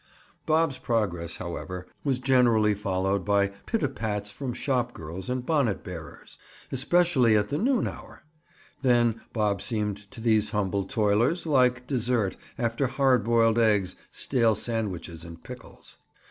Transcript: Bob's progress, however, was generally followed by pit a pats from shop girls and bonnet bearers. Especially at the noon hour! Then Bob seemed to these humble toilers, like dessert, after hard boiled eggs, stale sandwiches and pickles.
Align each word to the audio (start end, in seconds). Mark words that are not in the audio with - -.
Bob's 0.47 0.79
progress, 0.79 1.35
however, 1.35 1.85
was 2.03 2.17
generally 2.17 2.73
followed 2.73 3.23
by 3.23 3.49
pit 3.67 3.83
a 3.83 3.87
pats 3.87 4.31
from 4.31 4.51
shop 4.51 4.95
girls 4.95 5.29
and 5.29 5.45
bonnet 5.45 5.83
bearers. 5.83 6.39
Especially 6.71 7.37
at 7.37 7.49
the 7.49 7.57
noon 7.59 7.87
hour! 7.87 8.23
Then 8.81 9.21
Bob 9.31 9.61
seemed 9.61 10.09
to 10.09 10.19
these 10.19 10.49
humble 10.49 10.85
toilers, 10.85 11.45
like 11.45 11.85
dessert, 11.85 12.35
after 12.57 12.87
hard 12.87 13.23
boiled 13.23 13.59
eggs, 13.59 13.95
stale 14.09 14.55
sandwiches 14.55 15.23
and 15.23 15.43
pickles. 15.43 15.97